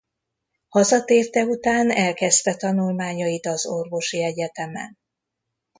[0.69, 4.97] Hazatérte után elkezdte tanulmányait az orvosi egyetemen.